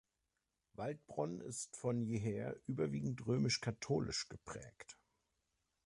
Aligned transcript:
Waldbronn 0.73 1.41
ist 1.41 1.77
von 1.77 2.01
jeher 2.01 2.59
überwiegend 2.65 3.23
römisch-katholisch 3.27 4.29
geprägt. 4.29 4.97